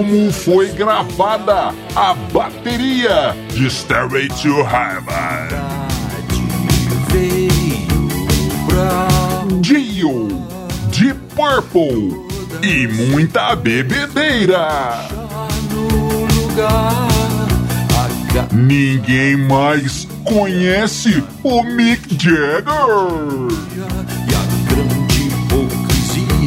[0.00, 5.50] Como foi gravada a bateria de Stairway to Heaven?
[9.60, 10.28] Dio,
[10.90, 12.16] de Purple
[12.62, 15.06] e muita bebedeira.
[18.52, 22.64] Ninguém mais conhece o Mick Jagger.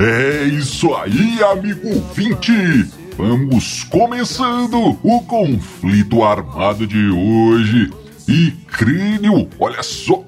[0.00, 3.02] É isso aí, amigo 20!
[3.16, 7.90] Vamos começando o conflito armado de hoje.
[8.26, 10.24] E crânio, olha só!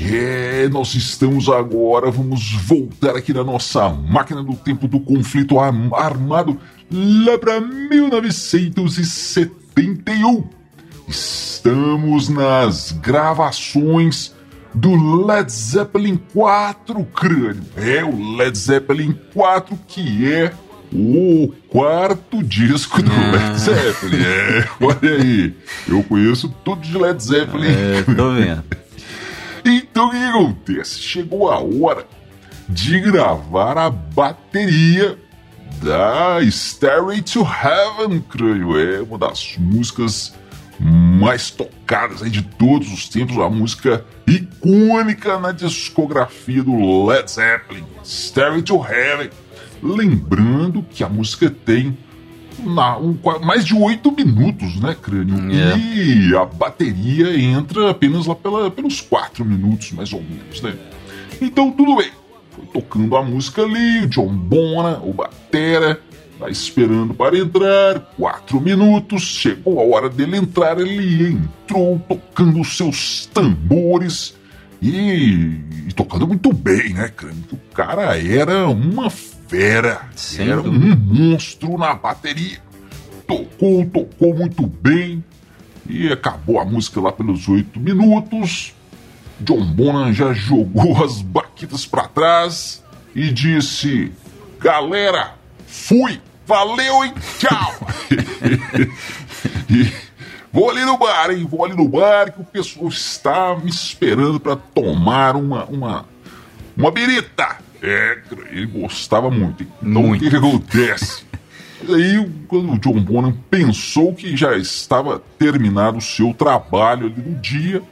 [0.00, 6.58] É, nós estamos agora, vamos voltar aqui na nossa máquina do tempo do conflito armado
[6.90, 10.44] lá para 1971.
[11.08, 14.34] Estamos nas gravações
[14.74, 17.64] do Led Zeppelin 4, crânio.
[17.76, 20.52] É o Led Zeppelin 4 que é
[20.92, 23.30] o quarto disco do ah.
[23.32, 24.22] Led Zeppelin.
[24.22, 25.54] É, olha aí.
[25.88, 27.66] Eu conheço tudo de Led Zeppelin.
[27.66, 28.64] É, tô vendo.
[29.64, 31.00] então o que acontece?
[31.00, 32.06] Chegou a hora
[32.68, 35.18] de gravar a bateria
[35.82, 38.78] da Stairway to Heaven, crânio.
[38.78, 40.34] É uma das músicas
[40.78, 47.84] mais tocadas aí de todos os tempos, a música icônica na discografia do Led Zeppelin,
[48.04, 49.30] Stairway to Heaven.
[49.82, 51.96] Lembrando que a música tem
[52.64, 55.50] na, um, mais de oito minutos, né, Crânio?
[55.50, 55.76] Yeah.
[55.76, 55.78] É.
[55.78, 60.74] E a bateria entra apenas lá pela, pelos quatro minutos, mais ou menos, né?
[61.40, 62.10] Então, tudo bem.
[62.50, 66.00] Foi tocando a música ali, John Bona, o Batera,
[66.42, 68.00] Tá esperando para entrar.
[68.16, 69.22] Quatro minutos.
[69.22, 70.76] Chegou a hora dele entrar.
[70.76, 74.34] Ele entrou tocando seus tambores
[74.82, 77.12] e, e tocando muito bem, né,
[77.52, 80.08] O cara era uma fera.
[80.16, 80.84] Sem era dúvida.
[80.84, 82.58] um monstro na bateria.
[83.24, 85.22] Tocou, tocou muito bem.
[85.88, 88.74] E acabou a música lá pelos oito minutos.
[89.38, 92.82] John Bonham já jogou as baquitas para trás
[93.14, 94.10] e disse:
[94.58, 95.36] Galera,
[95.68, 96.20] fui!
[96.52, 97.14] Valeu, hein?
[97.38, 97.72] Tchau!
[99.70, 99.90] e
[100.52, 101.48] vou ali no bar, hein?
[101.50, 106.04] Vou ali no bar que o pessoal está me esperando para tomar uma, uma,
[106.76, 107.56] uma birita.
[107.82, 108.18] É,
[108.50, 109.62] ele gostava muito.
[109.62, 110.26] Então muito.
[110.26, 111.24] o que, acontece?
[111.88, 117.40] aí, quando o John Bonham pensou que já estava terminado o seu trabalho ali no
[117.40, 117.82] dia,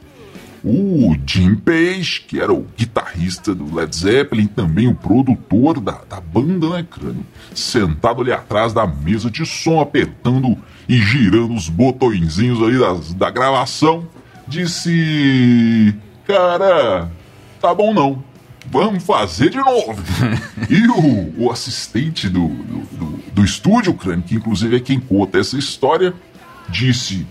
[0.63, 6.21] o Jim Page, que era o guitarrista do Led Zeppelin, também o produtor da, da
[6.21, 7.25] banda, né, crânio?
[7.55, 10.55] Sentado ali atrás da mesa de som, apertando
[10.87, 14.07] e girando os botõezinhos ali das, da gravação,
[14.47, 15.95] disse:
[16.27, 17.09] Cara,
[17.59, 18.23] tá bom não,
[18.69, 19.95] vamos fazer de novo.
[20.69, 25.39] e o, o assistente do, do, do, do estúdio, crânio, que inclusive é quem conta
[25.39, 26.13] essa história,
[26.69, 27.25] disse: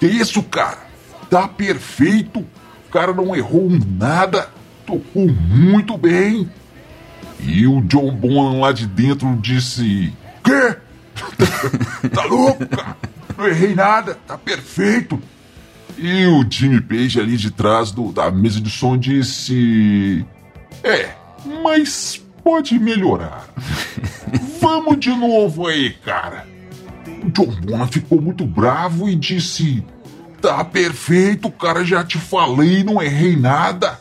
[0.00, 0.90] Que isso, cara?
[1.30, 2.44] Tá perfeito
[2.92, 4.50] cara não errou nada,
[4.86, 6.48] tocou muito bem.
[7.40, 10.12] E o John Bonham lá de dentro disse:
[10.44, 10.76] Quê?
[12.14, 12.96] tá louco, cara?
[13.36, 15.18] Não errei nada, tá perfeito.
[15.96, 20.24] E o Jimmy Page ali de trás do, da mesa de som disse:
[20.84, 21.10] É,
[21.62, 23.48] mas pode melhorar.
[24.60, 26.46] Vamos de novo aí, cara.
[27.24, 29.84] O John Bonham ficou muito bravo e disse:
[30.42, 33.96] Tá perfeito, cara, já te falei, não errei nada.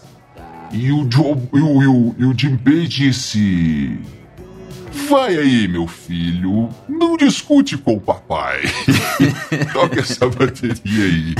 [0.71, 3.99] E o, Joe, e o, e o, e o Jim Page disse:
[5.07, 8.61] Vai aí, meu filho, não discute com o papai.
[9.71, 11.35] Toca essa bateria aí.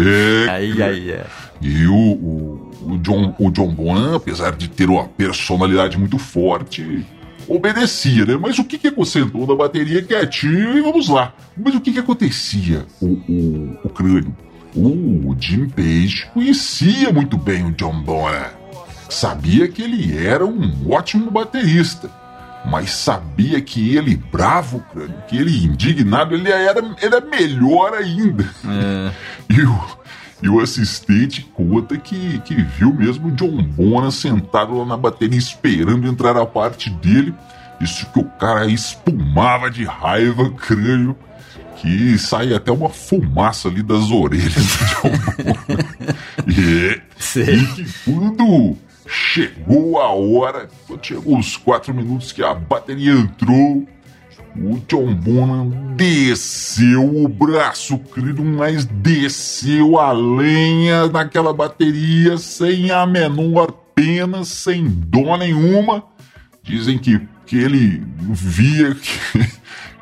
[0.46, 1.26] é, aí, aí, é.
[1.60, 7.04] E o, o, o, John, o John Bonham, apesar de ter uma personalidade muito forte,
[7.48, 8.36] obedecia, né?
[8.40, 11.34] Mas o que que sentou na bateria quietinho e vamos lá.
[11.56, 14.34] Mas o que que acontecia, o, o, o crânio?
[14.76, 18.50] o Jim Page conhecia muito bem o John Bonham.
[19.08, 22.10] Sabia que ele era um ótimo baterista,
[22.66, 24.84] mas sabia que ele, bravo,
[25.28, 28.44] que ele indignado, ele era, era melhor ainda.
[28.64, 29.12] É.
[29.48, 29.80] E, o,
[30.42, 35.38] e o assistente conta que, que viu mesmo o John Bonham sentado lá na bateria
[35.38, 37.34] esperando entrar a parte dele.
[37.80, 41.16] Isso que o cara espumava de raiva, crânio
[41.76, 45.10] que sai até uma fumaça ali das orelhas do John
[46.48, 47.02] e,
[47.38, 53.86] e que quando chegou a hora, quando chegou os quatro minutos que a bateria entrou,
[54.62, 63.06] o John Bonham desceu o braço, querido, mas desceu a lenha naquela bateria sem a
[63.06, 66.04] menor pena, sem dó nenhuma.
[66.62, 69.48] Dizem que, que ele via que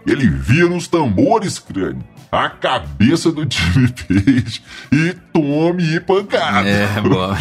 [0.11, 4.63] ele via nos tambores, crânio, a cabeça do Jimmy Page
[4.93, 6.69] e tome e pancada.
[6.69, 7.35] É, bom.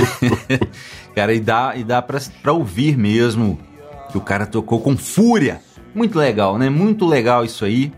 [1.16, 3.60] cara, e dá, e dá pra, pra ouvir mesmo
[4.12, 5.60] que o cara tocou com fúria.
[5.94, 6.70] Muito legal, né?
[6.70, 7.92] Muito legal isso aí.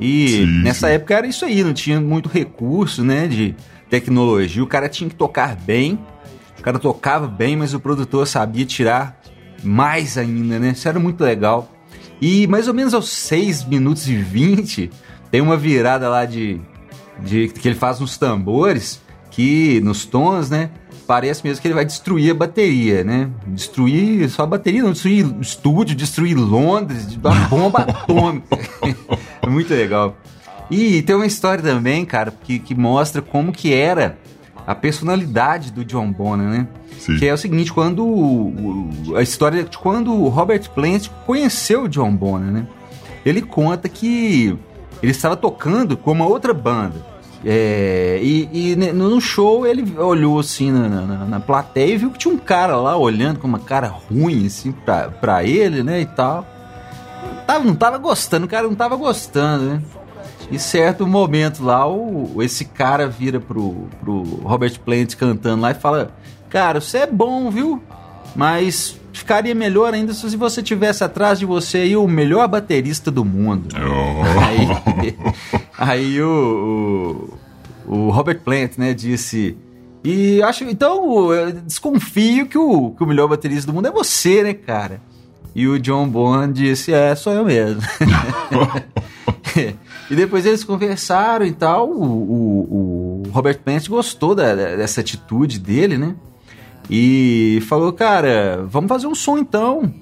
[0.00, 0.94] E sim, nessa sim.
[0.94, 3.26] época era isso aí, não tinha muito recurso, né?
[3.26, 3.54] De
[3.90, 4.62] tecnologia.
[4.62, 5.98] O cara tinha que tocar bem.
[6.58, 9.20] O cara tocava bem, mas o produtor sabia tirar
[9.62, 10.70] mais ainda, né?
[10.70, 11.70] Isso era muito legal.
[12.20, 14.90] E mais ou menos aos 6 minutos e 20,
[15.30, 16.60] tem uma virada lá de,
[17.20, 20.70] de que ele faz nos tambores, que nos tons, né?
[21.06, 23.28] Parece mesmo que ele vai destruir a bateria, né?
[23.46, 28.58] Destruir só a bateria, não, destruir estúdio, destruir Londres, uma bomba atômica.
[29.42, 30.16] é muito legal.
[30.70, 34.16] E tem uma história também, cara, que, que mostra como que era
[34.66, 36.68] a personalidade do John Bonham, né?
[36.98, 37.16] Sim.
[37.18, 42.14] Que é o seguinte, quando a história de quando o Robert Plant conheceu o John
[42.14, 42.66] Bonham, né?
[43.24, 44.56] Ele conta que
[45.02, 47.11] ele estava tocando com uma outra banda.
[47.44, 52.18] É, e, e, no show ele olhou assim na, na, na, plateia e viu que
[52.18, 56.06] tinha um cara lá olhando com uma cara ruim assim pra, pra ele, né, e
[56.06, 56.46] tal.
[57.46, 59.82] Tava, não tava gostando, o cara não tava gostando, né?
[60.50, 65.74] E certo momento lá, o, esse cara vira pro, pro Robert Plant cantando lá e
[65.74, 66.12] fala:
[66.48, 67.82] Cara, você é bom, viu?
[68.34, 73.24] Mas ficaria melhor ainda se você tivesse atrás de você aí o melhor baterista do
[73.24, 73.68] mundo.
[73.74, 74.40] Oh.
[74.40, 75.16] Aí,
[75.78, 77.38] aí o,
[77.86, 79.56] o, o, Robert Plant, né, disse.
[80.02, 80.64] E acho.
[80.64, 85.00] Então, eu desconfio que o, que o melhor baterista do mundo é você, né, cara?
[85.54, 87.82] E o John Bonham disse: É, sou eu mesmo.
[90.10, 91.88] e depois eles conversaram e tal.
[91.88, 96.16] O, o, o Robert Plant gostou da, dessa atitude dele, né?
[96.90, 99.92] E falou: Cara, vamos fazer um som então.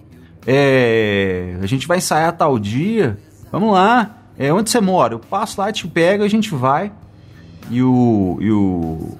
[0.47, 3.19] É, a gente vai ensaiar tal dia.
[3.53, 4.17] Vamos lá.
[4.38, 5.15] É, onde você mora?
[5.15, 6.91] Eu passo lá, te pego, a gente vai.
[7.71, 9.17] E o, e o,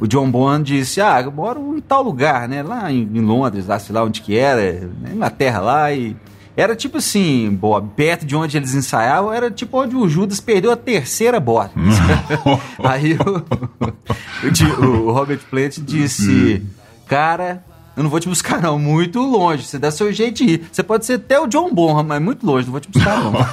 [0.00, 2.62] o John Bonham disse: Ah, eu moro em tal lugar, né?
[2.62, 5.92] Lá em, em Londres, lá, sei lá onde que era, na Inglaterra lá.
[5.92, 6.16] E
[6.56, 10.70] era tipo assim, Bob, perto de onde eles ensaiavam, era tipo onde o Judas perdeu
[10.70, 11.72] a terceira bota.
[12.82, 16.62] Aí o, o, o, Robert Plant disse:
[17.06, 17.62] Cara,
[17.96, 19.64] eu não vou te buscar não, muito longe.
[19.64, 20.68] Você dá seu jeito de ir.
[20.70, 23.32] Você pode ser até o John Bonham, mas muito longe, não vou te buscar não.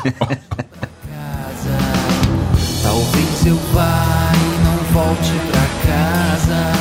[2.82, 6.72] Talvez eu vá e não volte pra casa.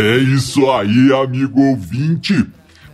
[0.00, 2.46] É isso aí, amigo ouvinte.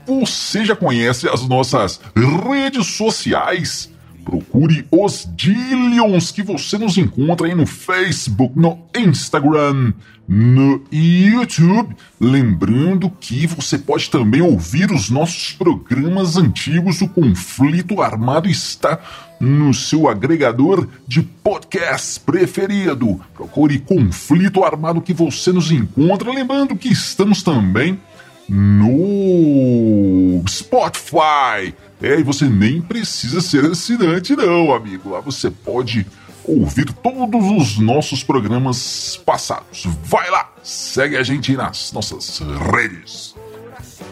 [0.07, 3.91] Você já conhece as nossas redes sociais?
[4.29, 9.95] Procure os Dillions que você nos encontra aí no Facebook, no Instagram,
[10.29, 11.97] no YouTube.
[12.21, 17.01] Lembrando que você pode também ouvir os nossos programas antigos.
[17.01, 19.01] O Conflito Armado está
[19.41, 23.19] no seu agregador de podcast preferido.
[23.33, 26.31] Procure Conflito Armado que você nos encontra.
[26.31, 27.99] Lembrando que estamos também
[28.47, 31.75] no Spotify.
[32.01, 35.11] É, e você nem precisa ser assinante, não, amigo.
[35.11, 36.07] Lá você pode
[36.45, 39.85] ouvir todos os nossos programas passados.
[40.05, 42.41] Vai lá, segue a gente nas nossas
[42.73, 43.35] redes.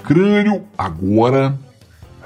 [0.02, 1.56] Crânio, agora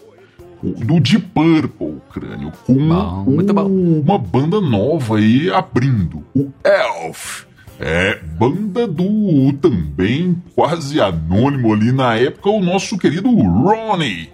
[0.72, 3.68] do Deep Purple, crânio, com bom,
[4.00, 7.44] uma banda nova aí abrindo, o Elf.
[7.78, 14.30] É, banda do também quase anônimo ali na época, o nosso querido Ronnie.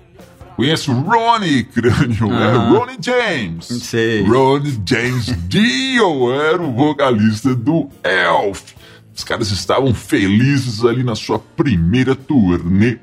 [0.56, 2.30] Conhece o Ronnie, crânio?
[2.32, 3.64] É Ronnie James.
[3.64, 4.22] Sei.
[4.22, 8.74] Ronnie James Dio era o vocalista do Elf.
[9.16, 12.98] Os caras estavam felizes ali na sua primeira turnê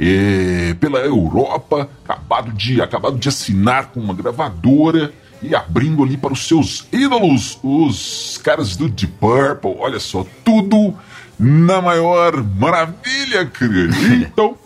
[0.00, 6.32] é, pela Europa, acabado de, acabado de assinar com uma gravadora e abrindo ali para
[6.32, 9.76] os seus ídolos, os caras do Deep Purple.
[9.78, 10.94] Olha só, tudo
[11.38, 13.90] na maior maravilha, cara.
[14.16, 14.56] Então,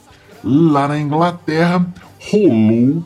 [0.42, 1.84] lá na Inglaterra,
[2.30, 3.04] rolou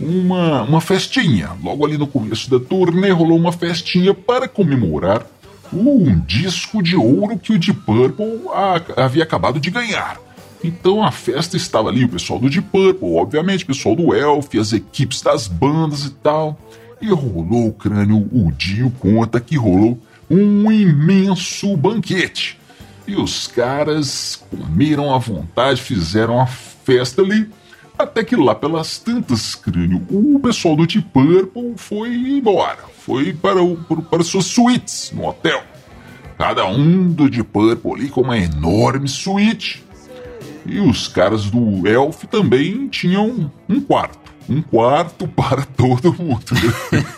[0.00, 1.50] uma, uma festinha.
[1.62, 5.26] Logo ali no começo da turnê, rolou uma festinha para comemorar
[5.70, 8.40] um disco de ouro que o Deep Purple
[8.96, 10.18] havia acabado de ganhar.
[10.62, 14.54] Então a festa estava ali, o pessoal do Deep Purple, obviamente, o pessoal do Elf,
[14.56, 16.58] as equipes das bandas e tal.
[17.00, 19.98] E rolou o crânio, o Dio conta que rolou
[20.28, 22.58] um imenso banquete.
[23.06, 27.48] E os caras comeram à vontade, fizeram a festa ali,
[27.98, 33.62] até que lá pelas tantas, crânio, o pessoal do Deep Purple foi embora, foi para,
[33.62, 35.62] o, para suas suítes no hotel.
[36.36, 39.87] Cada um do Deep Purple ali com uma enorme suíte.
[40.68, 46.44] E os caras do Elf também tinham um quarto um quarto para todo mundo.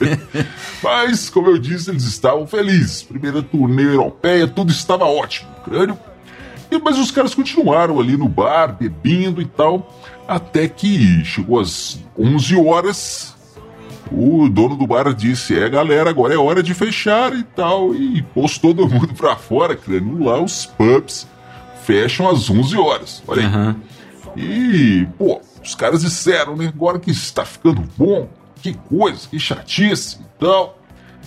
[0.82, 3.02] Mas, como eu disse, eles estavam felizes.
[3.02, 5.48] Primeira turnê europeia, tudo estava ótimo.
[5.64, 5.98] Crânio.
[6.70, 9.92] E, mas os caras continuaram ali no bar, bebendo e tal,
[10.28, 13.34] até que chegou às 11 horas.
[14.12, 17.92] O dono do bar disse: É, galera, agora é hora de fechar e tal.
[17.92, 20.22] E pôs todo mundo pra fora, crânio.
[20.22, 21.26] Lá os pubs
[21.84, 23.22] fecham às 11 horas.
[23.26, 23.54] Olha aí.
[23.54, 23.74] Uhum.
[24.36, 26.68] E, pô, os caras disseram, né?
[26.68, 28.28] Agora que está ficando bom,
[28.62, 30.78] que coisa, que chatice e tal.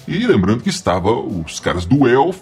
[0.07, 2.41] E lembrando que estava os caras do Elf,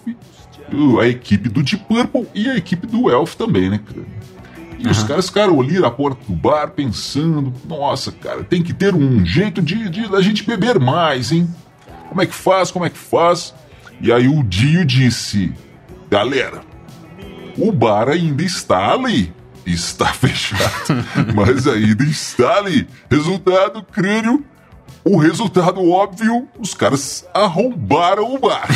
[1.00, 4.06] a equipe do Deep Purple e a equipe do Elf também, né, cara?
[4.78, 4.90] E uhum.
[4.90, 9.24] os caras ficaram ali na porta do bar pensando: nossa, cara, tem que ter um
[9.24, 11.48] jeito de, de da gente beber mais, hein?
[12.08, 12.70] Como é que faz?
[12.70, 13.54] Como é que faz?
[14.00, 15.52] E aí o Dio disse:
[16.10, 16.62] galera,
[17.58, 19.32] o bar ainda está ali
[19.66, 21.04] está fechado,
[21.34, 22.86] mas ainda está ali.
[23.10, 24.44] Resultado, crânio.
[25.04, 28.68] O resultado óbvio, os caras arrombaram o bar.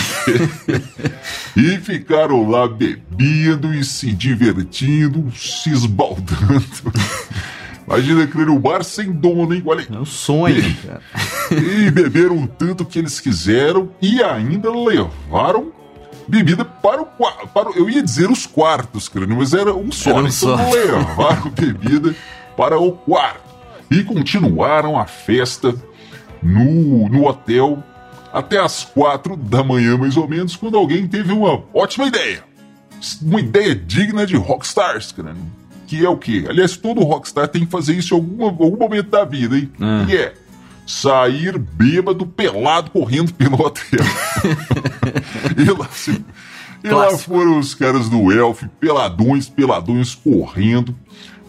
[1.57, 6.65] e ficaram lá bebendo e se divertindo, se esbaldando.
[7.87, 9.63] Imagina, crânio, o bar sem dono, hein?
[9.65, 11.01] Olha É um sonho, cara.
[11.53, 15.73] E beberam o tanto que eles quiseram e ainda levaram
[16.29, 20.11] bebida para o para Eu ia dizer os quartos, crânio, mas era um só.
[20.11, 20.57] Era um então só.
[20.57, 22.15] levaram bebida
[22.57, 23.47] para o quarto.
[23.91, 25.75] E continuaram a festa
[26.43, 27.83] no, no hotel
[28.33, 32.45] até as quatro da manhã, mais ou menos, quando alguém teve uma ótima ideia.
[33.23, 35.51] Uma ideia digna de rockstars, crânio.
[35.87, 36.45] Que é o quê?
[36.49, 39.71] Aliás, todo rockstar tem que fazer isso em algum, algum momento da vida, hein?
[39.81, 40.05] Hum.
[40.09, 40.35] E é
[40.87, 44.01] sair bêbado, pelado, correndo pelo hotel.
[45.59, 46.25] e lá, assim,
[46.83, 50.95] e lá foram os caras do Elf, peladões, peladões, correndo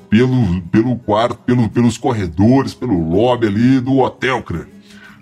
[0.09, 4.67] pelo, pelo quarto, pelo, pelos corredores, pelo lobby ali do hotel, cara.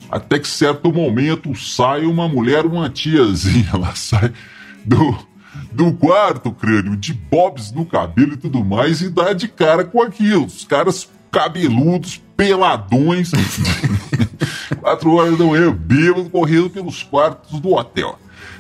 [0.10, 4.32] Até que certo momento sai uma mulher, uma tiazinha, ela sai
[4.86, 5.18] do,
[5.74, 10.02] do quarto, crânio, de bobs no cabelo e tudo mais, e dá de cara com
[10.02, 10.46] aquilo.
[10.46, 13.30] Os caras cabeludos, peladões,
[14.80, 18.18] quatro horas da manhã, bêbado, correndo pelos quartos do hotel.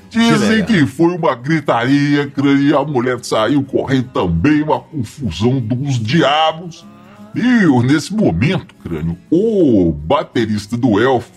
[0.09, 2.29] Dizem que, foi uma gritaria,
[2.59, 6.85] e a mulher saiu correndo também, uma confusão dos diabos.
[7.33, 11.29] E nesse momento, crânio, o baterista do Elf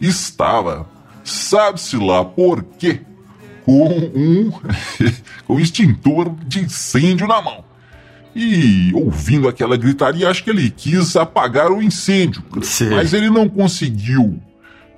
[0.00, 0.88] estava,
[1.24, 3.00] sabe-se lá por quê,
[3.64, 4.52] com um,
[5.46, 7.65] com um extintor de incêndio na mão.
[8.38, 12.42] E ouvindo aquela gritaria, acho que ele quis apagar o incêndio.
[12.62, 12.90] Sim.
[12.90, 14.38] Mas ele não conseguiu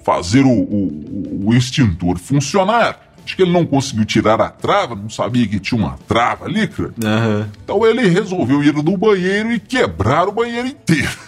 [0.04, 2.98] fazer o, o, o, extintor funcionar.
[3.24, 6.66] Acho que ele não conseguiu tirar a trava, não sabia que tinha uma trava ali,
[6.66, 6.88] cara.
[6.88, 7.46] Uhum.
[7.62, 11.27] Então ele resolveu ir no banheiro e quebrar o banheiro inteiro.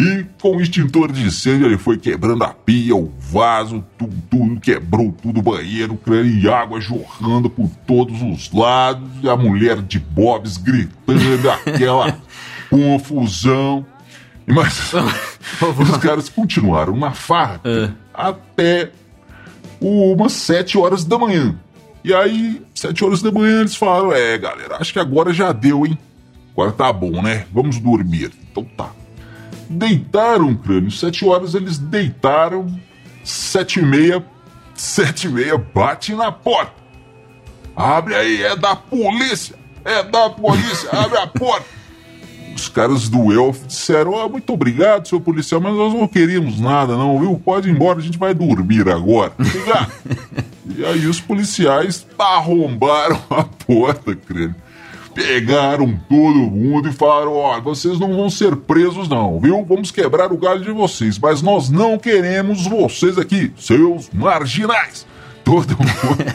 [0.00, 4.60] E com o extintor de incêndio ele foi quebrando a pia, o vaso, tudo, tudo
[4.60, 9.98] quebrou tudo, o banheiro, e água jorrando por todos os lados, e a mulher de
[9.98, 12.16] Bobs gritando, aquela
[12.70, 13.84] confusão.
[14.46, 14.92] Mas
[15.78, 17.90] os caras continuaram na farra é.
[18.14, 18.90] até
[19.80, 21.58] umas sete horas da manhã.
[22.02, 25.86] E aí, sete horas da manhã, eles falaram: É, galera, acho que agora já deu,
[25.86, 25.98] hein?
[26.52, 27.46] Agora tá bom, né?
[27.52, 28.32] Vamos dormir.
[28.50, 28.90] Então tá
[29.70, 30.90] deitaram, crânio.
[30.90, 32.66] Sete horas eles deitaram,
[33.22, 34.24] sete e meia,
[34.74, 36.80] sete e meia bate na porta.
[37.76, 41.80] Abre aí, é da polícia, é da polícia, abre a porta.
[42.54, 46.96] Os caras do Elf disseram: oh, muito obrigado, seu policial, mas nós não queríamos nada,
[46.96, 47.40] não, viu?
[47.42, 49.32] Pode ir embora, a gente vai dormir agora.
[50.66, 54.56] e aí os policiais arrombaram a porta, crânio.
[55.14, 59.64] Pegaram todo mundo e falaram: olha, vocês não vão ser presos, não, viu?
[59.64, 65.06] Vamos quebrar o galho de vocês, mas nós não queremos vocês aqui, seus marginais.
[65.42, 66.34] Todo mundo,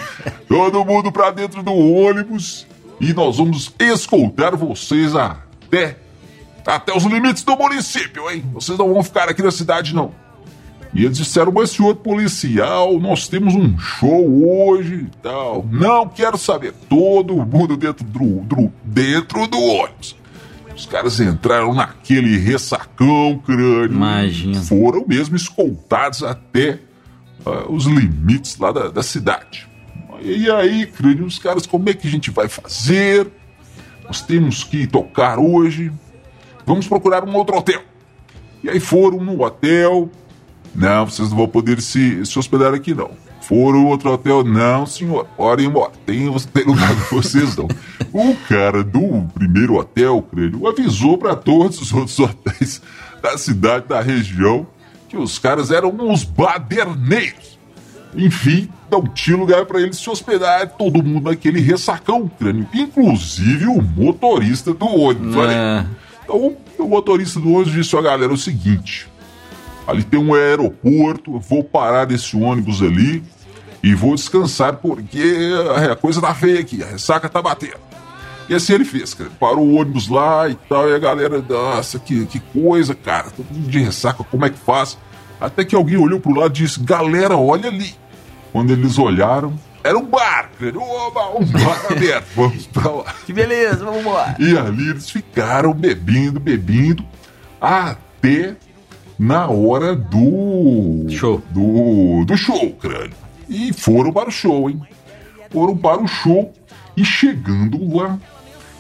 [0.50, 2.68] todo mundo pra dentro do ônibus
[3.00, 5.96] e nós vamos escoltar vocês até,
[6.66, 8.44] até os limites do município, hein?
[8.54, 10.12] Vocês não vão ficar aqui na cidade, não.
[10.96, 15.68] E eles disseram, mas senhor policial, nós temos um show hoje e tal.
[15.70, 16.74] Não quero saber.
[16.88, 20.16] Todo mundo dentro do, do, dentro do ônibus.
[20.74, 23.94] Os caras entraram naquele ressacão crânio.
[23.94, 24.62] Imagina.
[24.62, 26.80] Foram mesmo escoltados até
[27.46, 29.68] uh, os limites lá da, da cidade.
[30.22, 33.28] E aí, crânio, os caras, como é que a gente vai fazer?
[34.06, 35.92] Nós temos que tocar hoje.
[36.66, 37.82] Vamos procurar um outro hotel.
[38.64, 40.10] E aí foram no hotel,
[40.76, 43.12] não, vocês não vão poder se, se hospedar aqui, não.
[43.42, 44.44] Foram outro hotel?
[44.44, 45.26] Não, senhor.
[45.38, 45.92] Podem embora.
[46.06, 47.68] Tem, tem lugar pra vocês, não.
[48.12, 52.82] O cara do primeiro hotel, creio, avisou para todos os outros hotéis
[53.22, 54.66] da cidade, da região,
[55.10, 57.60] que os caras eram uns baderneiros.
[58.16, 63.82] Enfim, não tinha lugar para eles se hospedar, todo mundo naquele ressacão crânio, inclusive o
[63.82, 65.36] motorista do ônibus.
[65.50, 65.86] É.
[66.24, 69.10] Então, o motorista do ônibus disse: Ó, galera, é o seguinte
[69.88, 73.24] Ali tem um aeroporto, vou parar desse ônibus ali
[73.84, 75.52] e vou descansar porque
[75.90, 77.86] a coisa tá feia aqui, a ressaca tá batendo.
[78.48, 79.30] E assim ele fez, cara.
[79.40, 83.46] Parou o ônibus lá e tal, e a galera, nossa, que, que coisa, cara, todo
[83.52, 84.98] mundo de ressaca, como é que faz?
[85.40, 87.94] Até que alguém olhou pro lado e disse, galera, olha ali.
[88.52, 90.80] Quando eles olharam, era um bar, cara.
[90.80, 93.16] Oba, um bar aberto, vamos pra lá.
[93.26, 94.36] Que beleza, vamos embora.
[94.40, 97.04] E ali eles ficaram bebendo, bebendo,
[97.60, 98.56] até
[99.18, 101.06] na hora do.
[101.10, 101.42] Show.
[101.50, 103.16] Do, do show, crânio.
[103.48, 104.82] E foram para o show, hein?
[105.52, 106.52] Foram para o show
[106.98, 108.18] e chegando lá,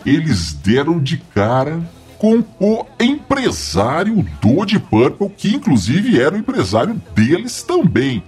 [0.05, 1.79] eles deram de cara
[2.17, 8.23] com o empresário do Deep Purple, que inclusive era o empresário deles também.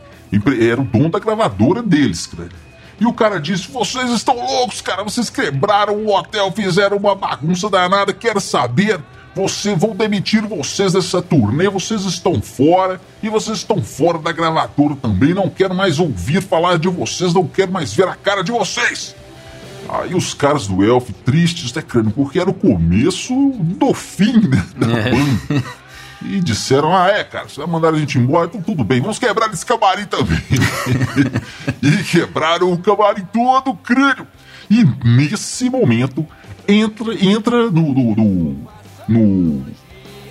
[0.60, 2.52] Era o dono da gravadora deles, crânio.
[3.00, 5.04] E o cara disse: Vocês estão loucos, cara.
[5.04, 8.12] Vocês quebraram o hotel, fizeram uma bagunça danada.
[8.14, 9.00] Quero saber
[9.38, 14.96] você, vou demitir vocês dessa turnê, vocês estão fora e vocês estão fora da gravadora
[14.96, 15.32] também.
[15.32, 19.16] Não quero mais ouvir falar de vocês, não quero mais ver a cara de vocês.
[19.88, 24.66] Aí os caras do Elf, tristes, né, crânio, porque era o começo do fim né,
[24.76, 25.12] da é.
[25.12, 25.64] banda.
[26.24, 29.20] E disseram: Ah, é, cara, você vai mandar a gente embora, então tudo bem, vamos
[29.20, 30.42] quebrar esse camarim também.
[31.80, 34.28] e quebraram o camarim todo, crânio.
[34.68, 36.26] E nesse momento
[36.68, 38.68] entra, entra no, no, no
[39.08, 39.66] no,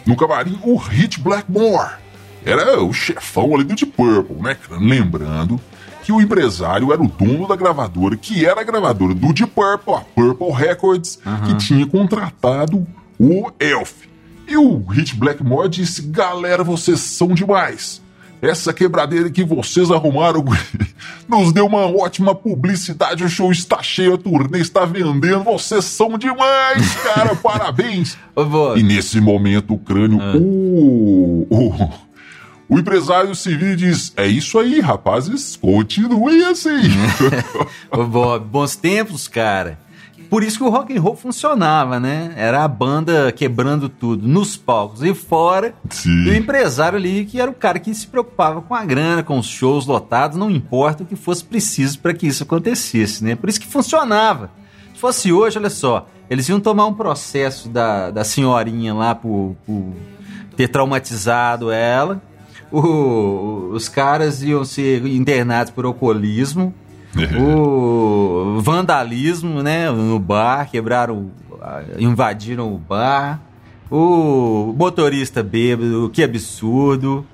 [0.05, 1.97] no camarim o Hit Blackmore.
[2.45, 4.57] Era o chefão ali do Deep Purple, né?
[4.71, 5.61] Lembrando
[6.05, 9.95] que o empresário era o dono da gravadora, que era a gravadora do Deep Purple,
[9.95, 11.43] a Purple Records, uhum.
[11.43, 12.87] que tinha contratado
[13.19, 14.07] o Elf.
[14.47, 18.01] E o Hit Blackmore disse: Galera, vocês são demais.
[18.47, 20.45] Essa quebradeira que vocês arrumaram
[21.29, 23.25] nos deu uma ótima publicidade.
[23.25, 25.45] O show está cheio, a turnê está vendendo.
[25.45, 27.35] Vocês são demais, cara.
[27.43, 28.17] Parabéns.
[28.77, 30.19] e nesse momento, o crânio.
[30.21, 30.37] Ah.
[30.37, 31.91] O, o,
[32.69, 35.57] o empresário civil diz: É isso aí, rapazes.
[35.57, 36.83] Continuem assim.
[37.91, 39.79] Bob, bons tempos, cara.
[40.29, 42.33] Por isso que o rock and roll funcionava, né?
[42.37, 45.75] Era a banda quebrando tudo nos palcos e fora.
[45.91, 46.25] Sim.
[46.25, 49.39] E o empresário ali que era o cara que se preocupava com a grana, com
[49.39, 53.35] os shows lotados, não importa o que fosse preciso para que isso acontecesse, né?
[53.35, 54.51] Por isso que funcionava.
[54.95, 59.57] Se fosse hoje, olha só, eles iam tomar um processo da, da senhorinha lá por,
[59.65, 59.93] por
[60.57, 62.21] ter traumatizado ela.
[62.73, 66.75] O, os caras iam ser internados por alcoolismo
[67.39, 71.31] o vandalismo, né, no bar, quebraram,
[71.99, 73.41] invadiram o bar.
[73.91, 77.25] O motorista bêbado, que absurdo.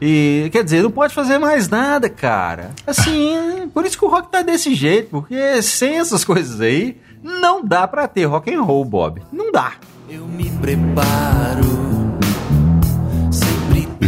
[0.00, 2.72] E quer dizer, não pode fazer mais nada, cara.
[2.84, 7.64] Assim, por isso que o rock tá desse jeito, porque sem essas coisas aí, não
[7.64, 9.22] dá para ter rock and roll, Bob.
[9.32, 9.74] Não dá.
[10.08, 11.82] Eu me preparo.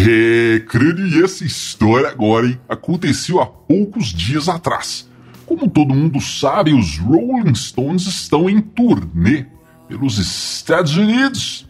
[0.06, 5.08] É, crânio, e essa história agora, hein, aconteceu há poucos dias atrás.
[5.46, 9.46] Como todo mundo sabe, os Rolling Stones estão em turnê
[9.88, 11.66] pelos Estados Unidos.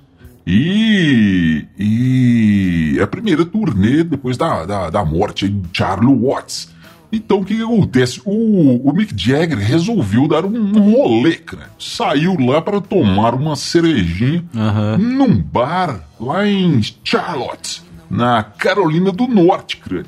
[0.46, 6.74] E, e é a primeira turnê depois da, da, da morte de Charlie Watts.
[7.10, 8.20] Então o que, que acontece?
[8.24, 11.70] O, o, Mick Jagger resolveu dar um rolê, cara.
[11.78, 14.98] Saiu lá para tomar uma cervejinha uhum.
[14.98, 20.04] num bar lá em Charlotte, na Carolina do Norte, cara.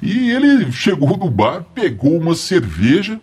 [0.00, 3.20] E ele chegou no bar, pegou uma cerveja,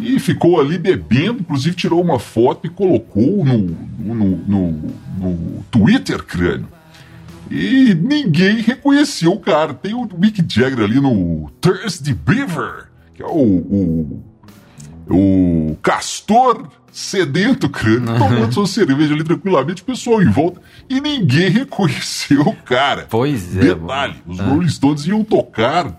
[0.00, 4.72] e ficou ali bebendo, inclusive tirou uma foto e colocou no, no, no,
[5.18, 6.68] no Twitter, crânio.
[7.50, 9.74] E ninguém reconheceu o cara.
[9.74, 14.22] Tem o Mick Jagger ali no Thirsty Beaver, que é o, o,
[15.10, 21.48] o castor sedento, crânio, tomando sua cerveja ali tranquilamente, o pessoal em volta, e ninguém
[21.50, 23.06] reconheceu o cara.
[23.08, 23.60] Pois é.
[23.60, 24.44] Detalhe, os ah.
[24.44, 25.96] Rolling Stones iam tocar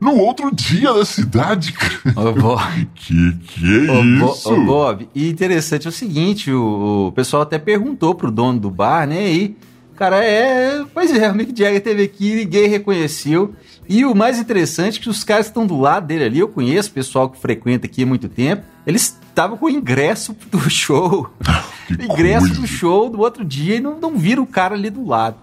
[0.00, 1.74] no outro dia da cidade.
[2.16, 2.88] Ô, Bob.
[2.94, 4.52] Que que é ô, isso?
[4.52, 8.70] Ô, Bob, e interessante é o seguinte, o, o, pessoal até perguntou pro dono do
[8.70, 9.56] bar, né, e,
[9.96, 10.84] cara, é...
[10.92, 13.54] Pois é, o Mick Jagger teve aqui, ninguém reconheceu,
[13.98, 16.48] e o mais interessante é que os caras que estão do lado dele ali, eu
[16.48, 21.30] conheço pessoal que frequenta aqui há muito tempo, eles estavam com o ingresso do show,
[21.90, 22.60] ingresso coisa.
[22.62, 25.36] do show do outro dia e não, não viram o cara ali do lado.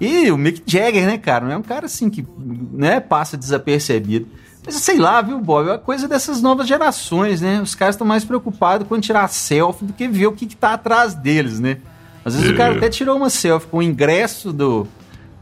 [0.00, 1.44] E o Mick Jagger, né, cara?
[1.44, 2.26] Não é um cara assim que
[2.72, 4.26] né, passa desapercebido.
[4.66, 5.68] Mas sei lá, viu, Bob?
[5.68, 7.60] É uma coisa dessas novas gerações, né?
[7.62, 10.72] Os caras estão mais preocupados com tirar selfie do que ver o que, que tá
[10.72, 11.78] atrás deles, né?
[12.24, 12.52] Às vezes é.
[12.52, 14.88] o cara até tirou uma selfie com o ingresso do,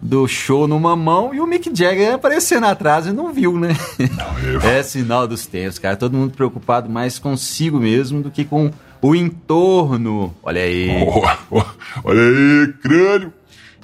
[0.02, 3.68] do show numa mão e o Mick Jagger aparecendo atrás e não viu, né?
[4.00, 5.96] Não, é sinal dos tempos, cara.
[5.96, 10.34] Todo mundo preocupado mais consigo mesmo do que com o entorno.
[10.42, 10.90] Olha aí.
[11.06, 11.64] Oh, oh,
[12.02, 13.32] olha aí, crânio.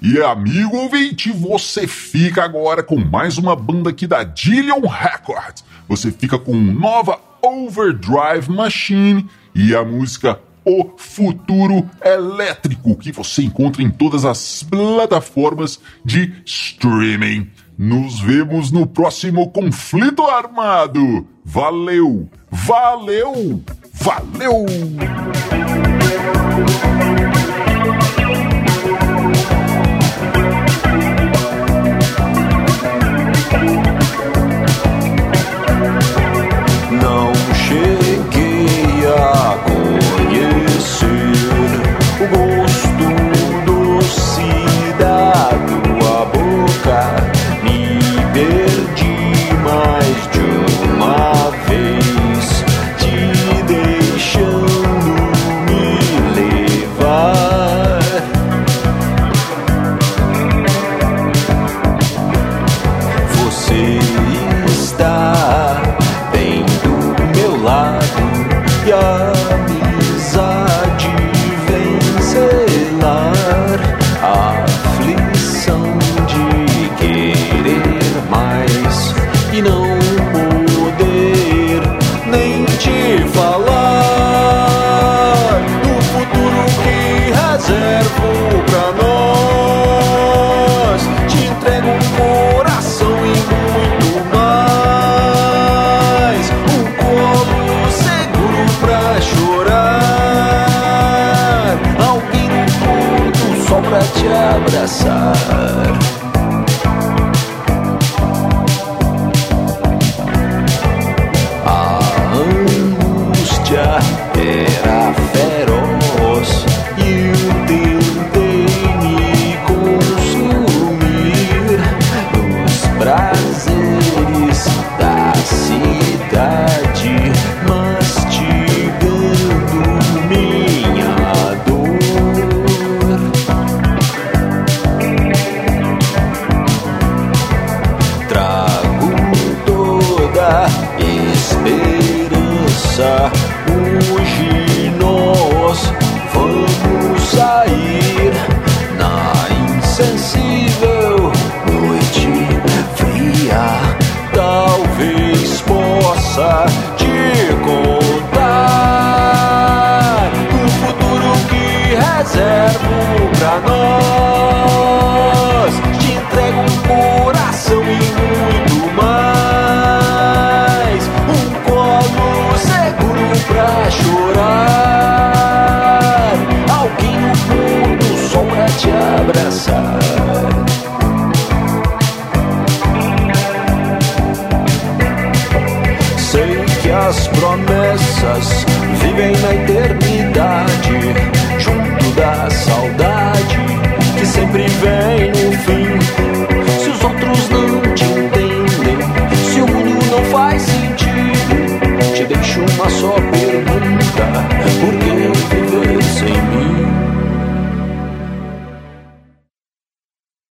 [0.02, 5.64] E amigo ouvinte, você fica agora com mais uma banda aqui da Dillion Records.
[5.88, 13.82] Você fica com nova Overdrive Machine e a música O Futuro Elétrico, que você encontra
[13.82, 17.48] em todas as plataformas de streaming.
[17.78, 21.26] Nos vemos no próximo conflito armado.
[21.42, 23.62] Valeu, valeu,
[23.94, 24.66] valeu!